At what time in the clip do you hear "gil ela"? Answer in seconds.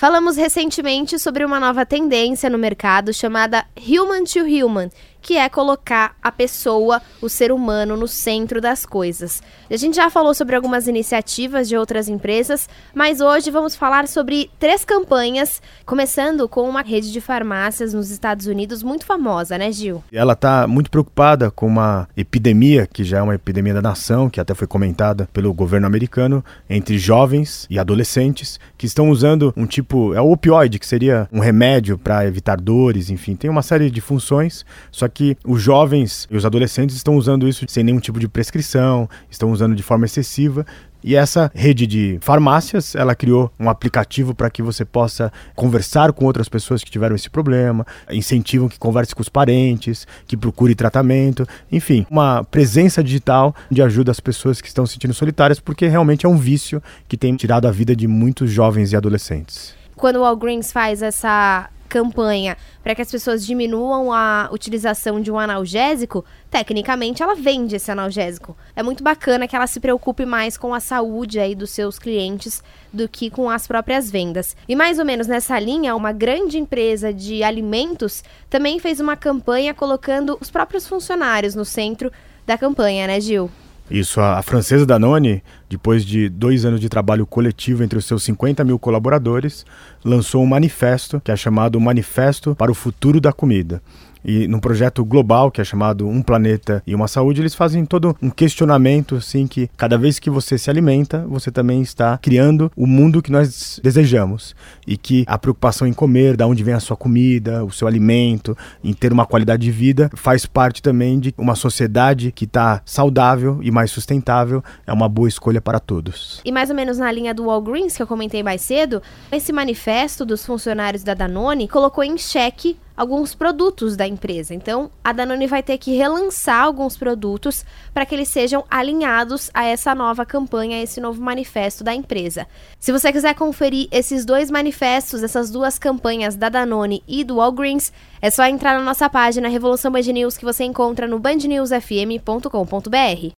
19.70-20.32